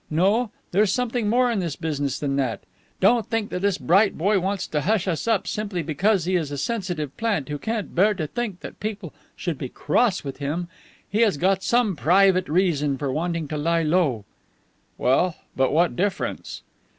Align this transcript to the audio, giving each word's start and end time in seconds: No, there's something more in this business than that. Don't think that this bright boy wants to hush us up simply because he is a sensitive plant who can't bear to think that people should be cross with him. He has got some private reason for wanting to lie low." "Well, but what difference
No, 0.09 0.49
there's 0.71 0.91
something 0.91 1.29
more 1.29 1.51
in 1.51 1.59
this 1.59 1.75
business 1.75 2.17
than 2.17 2.35
that. 2.37 2.61
Don't 2.99 3.27
think 3.27 3.51
that 3.51 3.61
this 3.61 3.77
bright 3.77 4.17
boy 4.17 4.39
wants 4.39 4.65
to 4.65 4.81
hush 4.81 5.07
us 5.07 5.27
up 5.27 5.45
simply 5.45 5.83
because 5.83 6.25
he 6.25 6.35
is 6.35 6.49
a 6.49 6.57
sensitive 6.57 7.15
plant 7.17 7.49
who 7.49 7.59
can't 7.59 7.93
bear 7.93 8.15
to 8.15 8.25
think 8.25 8.61
that 8.61 8.79
people 8.79 9.13
should 9.35 9.59
be 9.59 9.69
cross 9.69 10.23
with 10.23 10.37
him. 10.37 10.67
He 11.07 11.21
has 11.21 11.37
got 11.37 11.61
some 11.61 11.95
private 11.95 12.49
reason 12.49 12.97
for 12.97 13.13
wanting 13.13 13.47
to 13.49 13.57
lie 13.57 13.83
low." 13.83 14.25
"Well, 14.97 15.35
but 15.55 15.71
what 15.71 15.95
difference 15.95 16.63